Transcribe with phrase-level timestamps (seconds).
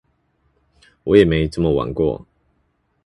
[1.03, 2.25] 我也沒這麼玩過